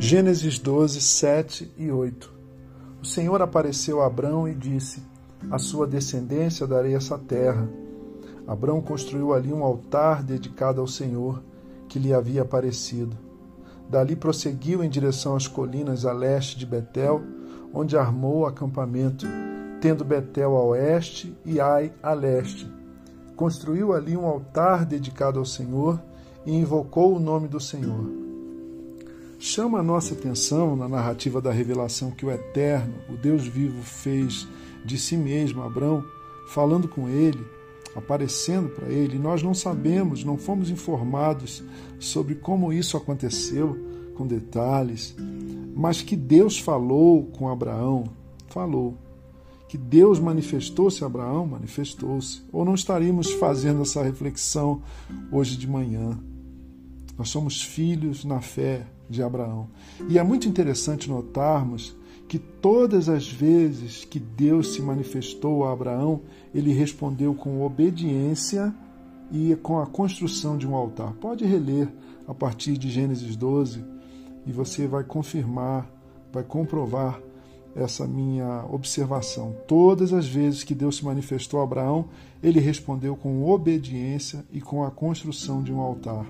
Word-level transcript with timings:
Gênesis 0.00 0.60
12, 0.60 1.00
7 1.00 1.72
e 1.76 1.90
8 1.90 2.32
O 3.02 3.04
Senhor 3.04 3.42
apareceu 3.42 4.00
a 4.00 4.06
Abrão 4.06 4.48
e 4.48 4.54
disse: 4.54 5.02
A 5.50 5.58
sua 5.58 5.88
descendência 5.88 6.68
darei 6.68 6.94
essa 6.94 7.18
terra. 7.18 7.68
Abrão 8.46 8.80
construiu 8.80 9.34
ali 9.34 9.52
um 9.52 9.64
altar 9.64 10.22
dedicado 10.22 10.80
ao 10.80 10.86
Senhor, 10.86 11.42
que 11.88 11.98
lhe 11.98 12.14
havia 12.14 12.42
aparecido. 12.42 13.16
Dali 13.90 14.14
prosseguiu 14.14 14.84
em 14.84 14.88
direção 14.88 15.34
às 15.34 15.48
colinas 15.48 16.06
a 16.06 16.12
leste 16.12 16.56
de 16.56 16.64
Betel, 16.64 17.20
onde 17.74 17.96
armou 17.96 18.46
acampamento, 18.46 19.26
tendo 19.80 20.04
Betel 20.04 20.56
a 20.56 20.62
oeste 20.62 21.36
e 21.44 21.58
Ai 21.58 21.92
a 22.00 22.12
leste. 22.12 22.72
Construiu 23.34 23.92
ali 23.92 24.16
um 24.16 24.26
altar 24.26 24.86
dedicado 24.86 25.40
ao 25.40 25.44
Senhor 25.44 26.00
e 26.46 26.54
invocou 26.54 27.16
o 27.16 27.20
nome 27.20 27.48
do 27.48 27.58
Senhor 27.58 28.27
chama 29.38 29.78
a 29.78 29.82
nossa 29.82 30.14
atenção 30.14 30.74
na 30.74 30.88
narrativa 30.88 31.40
da 31.40 31.52
revelação 31.52 32.10
que 32.10 32.26
o 32.26 32.30
Eterno, 32.30 32.94
o 33.08 33.16
Deus 33.16 33.46
vivo, 33.46 33.82
fez 33.82 34.48
de 34.84 34.98
si 34.98 35.16
mesmo 35.16 35.62
a 35.62 35.66
Abraão, 35.66 36.04
falando 36.48 36.88
com 36.88 37.08
ele, 37.08 37.44
aparecendo 37.94 38.68
para 38.68 38.88
ele. 38.88 39.18
Nós 39.18 39.42
não 39.42 39.54
sabemos, 39.54 40.24
não 40.24 40.36
fomos 40.36 40.70
informados 40.70 41.62
sobre 41.98 42.34
como 42.34 42.72
isso 42.72 42.96
aconteceu 42.96 43.78
com 44.16 44.26
detalhes, 44.26 45.14
mas 45.74 46.02
que 46.02 46.16
Deus 46.16 46.58
falou 46.58 47.26
com 47.26 47.48
Abraão, 47.48 48.04
falou. 48.48 48.96
Que 49.68 49.76
Deus 49.76 50.18
manifestou-se 50.18 51.04
a 51.04 51.06
Abraão, 51.06 51.46
manifestou-se. 51.46 52.42
Ou 52.50 52.64
não 52.64 52.74
estaríamos 52.74 53.30
fazendo 53.32 53.82
essa 53.82 54.02
reflexão 54.02 54.82
hoje 55.30 55.58
de 55.58 55.68
manhã. 55.68 56.18
Nós 57.18 57.28
somos 57.28 57.62
filhos 57.62 58.24
na 58.24 58.40
fé, 58.40 58.86
de 59.08 59.22
Abraão. 59.22 59.68
E 60.08 60.18
é 60.18 60.22
muito 60.22 60.48
interessante 60.48 61.08
notarmos 61.08 61.96
que 62.28 62.38
todas 62.38 63.08
as 63.08 63.26
vezes 63.26 64.04
que 64.04 64.20
Deus 64.20 64.74
se 64.74 64.82
manifestou 64.82 65.64
a 65.64 65.72
Abraão, 65.72 66.20
ele 66.54 66.72
respondeu 66.72 67.34
com 67.34 67.62
obediência 67.62 68.74
e 69.32 69.56
com 69.56 69.78
a 69.78 69.86
construção 69.86 70.58
de 70.58 70.66
um 70.66 70.74
altar. 70.74 71.14
Pode 71.14 71.44
reler 71.44 71.88
a 72.26 72.34
partir 72.34 72.76
de 72.76 72.90
Gênesis 72.90 73.34
12 73.34 73.82
e 74.46 74.52
você 74.52 74.86
vai 74.86 75.04
confirmar, 75.04 75.90
vai 76.30 76.42
comprovar 76.42 77.20
essa 77.74 78.06
minha 78.06 78.64
observação. 78.70 79.56
Todas 79.66 80.12
as 80.12 80.26
vezes 80.26 80.64
que 80.64 80.74
Deus 80.74 80.96
se 80.96 81.04
manifestou 81.04 81.60
a 81.60 81.64
Abraão, 81.64 82.06
ele 82.42 82.60
respondeu 82.60 83.16
com 83.16 83.48
obediência 83.48 84.44
e 84.52 84.60
com 84.60 84.84
a 84.84 84.90
construção 84.90 85.62
de 85.62 85.72
um 85.72 85.80
altar. 85.80 86.26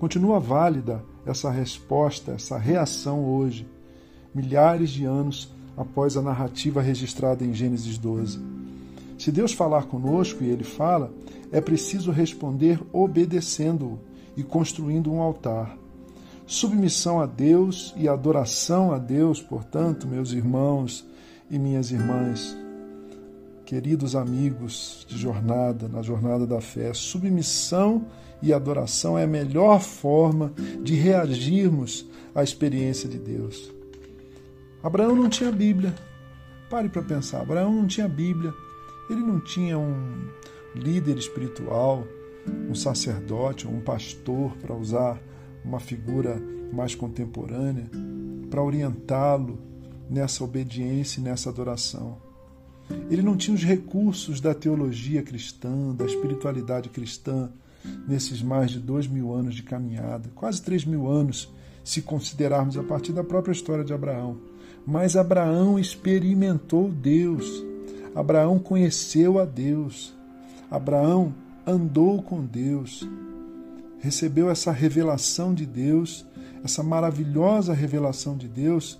Continua 0.00 0.40
válida 0.40 1.04
essa 1.26 1.50
resposta, 1.50 2.32
essa 2.32 2.56
reação 2.56 3.22
hoje, 3.22 3.68
milhares 4.34 4.88
de 4.88 5.04
anos 5.04 5.52
após 5.76 6.16
a 6.16 6.22
narrativa 6.22 6.80
registrada 6.80 7.44
em 7.44 7.52
Gênesis 7.52 7.98
12. 7.98 8.40
Se 9.18 9.30
Deus 9.30 9.52
falar 9.52 9.82
conosco, 9.82 10.42
e 10.42 10.48
Ele 10.48 10.64
fala, 10.64 11.12
é 11.52 11.60
preciso 11.60 12.10
responder 12.10 12.80
obedecendo-o 12.94 13.98
e 14.34 14.42
construindo 14.42 15.12
um 15.12 15.20
altar. 15.20 15.76
Submissão 16.46 17.20
a 17.20 17.26
Deus 17.26 17.92
e 17.94 18.08
adoração 18.08 18.92
a 18.92 18.98
Deus, 18.98 19.42
portanto, 19.42 20.08
meus 20.08 20.32
irmãos 20.32 21.06
e 21.50 21.58
minhas 21.58 21.90
irmãs, 21.90 22.56
queridos 23.70 24.16
amigos 24.16 25.06
de 25.08 25.16
jornada, 25.16 25.86
na 25.86 26.02
jornada 26.02 26.44
da 26.44 26.60
fé, 26.60 26.92
submissão 26.92 28.04
e 28.42 28.52
adoração 28.52 29.16
é 29.16 29.22
a 29.22 29.28
melhor 29.28 29.80
forma 29.80 30.52
de 30.82 30.96
reagirmos 30.96 32.04
à 32.34 32.42
experiência 32.42 33.08
de 33.08 33.16
Deus. 33.16 33.72
Abraão 34.82 35.14
não 35.14 35.28
tinha 35.28 35.52
Bíblia. 35.52 35.94
Pare 36.68 36.88
para 36.88 37.00
pensar. 37.00 37.42
Abraão 37.42 37.72
não 37.72 37.86
tinha 37.86 38.08
Bíblia. 38.08 38.52
Ele 39.08 39.20
não 39.20 39.38
tinha 39.38 39.78
um 39.78 40.28
líder 40.74 41.16
espiritual, 41.16 42.04
um 42.68 42.74
sacerdote, 42.74 43.68
um 43.68 43.80
pastor, 43.80 44.50
para 44.56 44.74
usar 44.74 45.22
uma 45.64 45.78
figura 45.78 46.42
mais 46.72 46.96
contemporânea, 46.96 47.88
para 48.50 48.64
orientá-lo 48.64 49.60
nessa 50.10 50.42
obediência 50.42 51.20
e 51.20 51.22
nessa 51.22 51.50
adoração. 51.50 52.29
Ele 53.10 53.22
não 53.22 53.36
tinha 53.36 53.54
os 53.54 53.64
recursos 53.64 54.40
da 54.40 54.54
teologia 54.54 55.22
cristã, 55.22 55.94
da 55.94 56.04
espiritualidade 56.04 56.88
cristã, 56.88 57.50
nesses 58.06 58.42
mais 58.42 58.70
de 58.70 58.78
dois 58.78 59.06
mil 59.06 59.32
anos 59.32 59.54
de 59.54 59.62
caminhada, 59.62 60.30
quase 60.34 60.62
três 60.62 60.84
mil 60.84 61.08
anos, 61.08 61.52
se 61.82 62.02
considerarmos 62.02 62.76
a 62.76 62.82
partir 62.82 63.12
da 63.12 63.24
própria 63.24 63.52
história 63.52 63.84
de 63.84 63.92
Abraão. 63.92 64.38
Mas 64.86 65.16
Abraão 65.16 65.78
experimentou 65.78 66.88
Deus, 66.90 67.64
Abraão 68.14 68.58
conheceu 68.58 69.38
a 69.38 69.44
Deus, 69.44 70.14
Abraão 70.70 71.34
andou 71.66 72.22
com 72.22 72.44
Deus, 72.44 73.08
recebeu 73.98 74.50
essa 74.50 74.72
revelação 74.72 75.54
de 75.54 75.66
Deus, 75.66 76.24
essa 76.64 76.82
maravilhosa 76.82 77.72
revelação 77.72 78.36
de 78.36 78.48
Deus, 78.48 78.98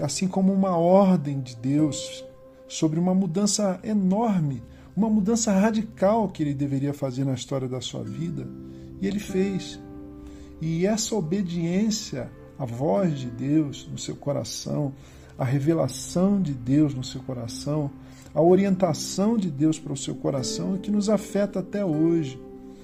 assim 0.00 0.28
como 0.28 0.52
uma 0.52 0.76
ordem 0.76 1.40
de 1.40 1.56
Deus 1.56 2.24
sobre 2.68 3.00
uma 3.00 3.14
mudança 3.14 3.80
enorme 3.82 4.62
uma 4.98 5.08
mudança 5.08 5.52
radical 5.52 6.28
que 6.28 6.42
ele 6.42 6.52
deveria 6.52 6.92
fazer 6.92 7.24
na 7.24 7.32
história 7.32 7.68
da 7.68 7.80
sua 7.80 8.02
vida, 8.02 8.48
e 9.00 9.06
ele 9.06 9.20
fez. 9.20 9.78
E 10.60 10.84
essa 10.84 11.14
obediência 11.14 12.28
à 12.58 12.64
voz 12.64 13.16
de 13.16 13.30
Deus 13.30 13.88
no 13.88 13.96
seu 13.96 14.16
coração, 14.16 14.92
a 15.38 15.44
revelação 15.44 16.42
de 16.42 16.52
Deus 16.52 16.96
no 16.96 17.04
seu 17.04 17.20
coração, 17.20 17.88
a 18.34 18.42
orientação 18.42 19.36
de 19.36 19.52
Deus 19.52 19.78
para 19.78 19.92
o 19.92 19.96
seu 19.96 20.16
coração 20.16 20.74
é 20.74 20.78
que 20.78 20.90
nos 20.90 21.08
afeta 21.08 21.60
até 21.60 21.84
hoje. 21.84 22.36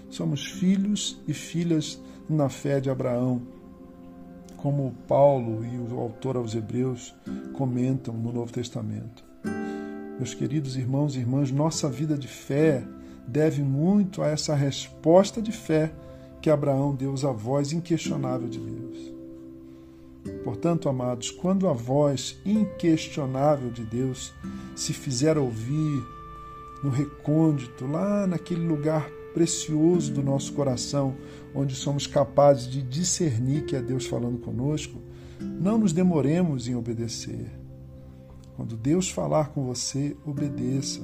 Somos 0.08 0.46
filhos 0.46 1.20
e 1.26 1.34
filhas 1.34 2.00
na 2.28 2.48
fé 2.48 2.78
de 2.78 2.90
Abraão, 2.90 3.42
como 4.56 4.94
Paulo 5.08 5.64
e 5.64 5.76
o 5.76 5.98
autor 5.98 6.36
aos 6.36 6.54
Hebreus 6.54 7.12
comentam 7.54 8.14
no 8.14 8.32
Novo 8.32 8.52
Testamento. 8.52 9.33
Meus 10.24 10.32
queridos 10.32 10.74
irmãos 10.74 11.14
e 11.14 11.18
irmãs, 11.18 11.50
nossa 11.50 11.86
vida 11.86 12.16
de 12.16 12.26
fé 12.26 12.82
deve 13.28 13.60
muito 13.60 14.22
a 14.22 14.28
essa 14.28 14.54
resposta 14.54 15.42
de 15.42 15.52
fé 15.52 15.92
que 16.40 16.48
Abraão 16.48 16.94
deu 16.94 17.12
à 17.28 17.30
voz 17.30 17.74
inquestionável 17.74 18.48
de 18.48 18.58
Deus. 18.58 19.12
Portanto, 20.42 20.88
amados, 20.88 21.30
quando 21.30 21.68
a 21.68 21.74
voz 21.74 22.40
inquestionável 22.42 23.70
de 23.70 23.84
Deus 23.84 24.32
se 24.74 24.94
fizer 24.94 25.36
ouvir 25.36 26.02
no 26.82 26.88
recôndito, 26.88 27.86
lá 27.86 28.26
naquele 28.26 28.66
lugar 28.66 29.06
precioso 29.34 30.10
do 30.10 30.22
nosso 30.22 30.54
coração, 30.54 31.16
onde 31.54 31.74
somos 31.74 32.06
capazes 32.06 32.66
de 32.66 32.80
discernir 32.80 33.66
que 33.66 33.76
é 33.76 33.82
Deus 33.82 34.06
falando 34.06 34.38
conosco, 34.38 34.98
não 35.38 35.76
nos 35.76 35.92
demoremos 35.92 36.66
em 36.66 36.74
obedecer 36.74 37.63
quando 38.56 38.76
Deus 38.76 39.10
falar 39.10 39.48
com 39.48 39.64
você, 39.64 40.16
obedeça 40.24 41.00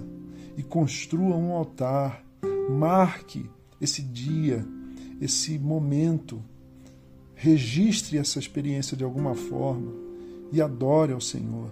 e 0.57 0.63
construa 0.63 1.37
um 1.37 1.53
altar. 1.53 2.25
Marque 2.71 3.49
esse 3.81 4.03
dia, 4.03 4.65
esse 5.21 5.59
momento. 5.59 6.43
Registre 7.35 8.19
essa 8.19 8.39
experiência 8.39 8.97
de 8.97 9.03
alguma 9.03 9.35
forma 9.35 9.93
e 10.53 10.61
adore 10.61 11.13
ao 11.13 11.21
Senhor. 11.21 11.71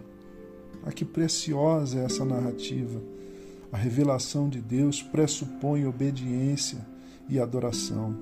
Ah, 0.85 0.91
que 0.91 1.05
preciosa 1.05 1.99
é 1.99 2.05
essa 2.05 2.25
narrativa. 2.25 3.01
A 3.71 3.77
revelação 3.77 4.49
de 4.49 4.61
Deus 4.61 5.03
pressupõe 5.03 5.85
obediência 5.85 6.79
e 7.29 7.39
adoração. 7.39 8.17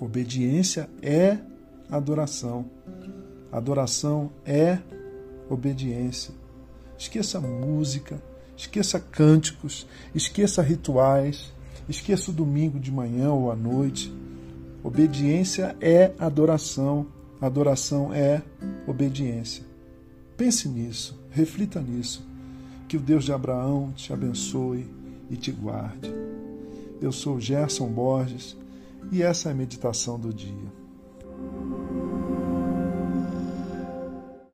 Obediência 0.00 0.90
é 1.00 1.38
adoração. 1.88 2.68
Adoração 3.52 4.32
é 4.44 4.78
obediência. 5.48 6.39
Esqueça 7.00 7.40
música, 7.40 8.22
esqueça 8.54 9.00
cânticos, 9.00 9.86
esqueça 10.14 10.60
rituais, 10.60 11.50
esqueça 11.88 12.30
o 12.30 12.34
domingo 12.34 12.78
de 12.78 12.92
manhã 12.92 13.32
ou 13.32 13.50
à 13.50 13.56
noite. 13.56 14.12
Obediência 14.84 15.74
é 15.80 16.12
adoração, 16.18 17.06
adoração 17.40 18.12
é 18.12 18.42
obediência. 18.86 19.64
Pense 20.36 20.68
nisso, 20.68 21.18
reflita 21.30 21.80
nisso. 21.80 22.22
Que 22.86 22.98
o 22.98 23.00
Deus 23.00 23.24
de 23.24 23.32
Abraão 23.32 23.92
te 23.96 24.12
abençoe 24.12 24.86
e 25.30 25.38
te 25.38 25.50
guarde. 25.50 26.12
Eu 27.00 27.12
sou 27.12 27.40
Gerson 27.40 27.88
Borges 27.88 28.58
e 29.10 29.22
essa 29.22 29.48
é 29.48 29.52
a 29.52 29.54
meditação 29.54 30.20
do 30.20 30.34
dia. 30.34 30.70